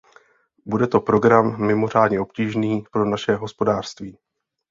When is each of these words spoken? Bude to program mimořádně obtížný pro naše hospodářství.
Bude 0.65 0.87
to 0.87 0.99
program 1.01 1.67
mimořádně 1.67 2.19
obtížný 2.19 2.83
pro 2.91 3.05
naše 3.09 3.35
hospodářství. 3.35 4.17